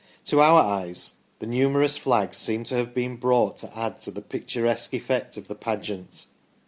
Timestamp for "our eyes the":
0.41-1.45